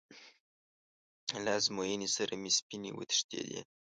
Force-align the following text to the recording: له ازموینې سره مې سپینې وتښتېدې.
له 1.43 1.49
ازموینې 1.59 2.09
سره 2.15 2.33
مې 2.41 2.51
سپینې 2.59 2.91
وتښتېدې. 2.93 3.59